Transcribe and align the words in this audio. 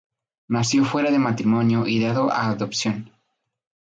Nació 0.47 0.83
fuera 0.83 1.11
de 1.11 1.19
matrimonio 1.19 1.85
y 1.85 1.99
dado 2.03 2.31
a 2.33 2.47
adopción. 2.49 3.11